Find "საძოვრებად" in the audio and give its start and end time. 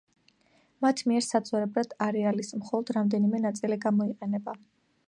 1.27-1.93